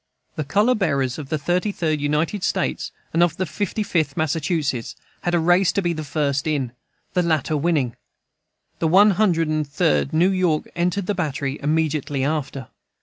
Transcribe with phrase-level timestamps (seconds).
[0.35, 4.95] The color bearers of the Thirty Third United States and of the Fifty Fifth Massachusetts
[5.21, 6.71] had a race to be first in,
[7.13, 7.95] the latter winning.
[8.79, 12.69] The One Hundred and Third New York entered the battery immediately after.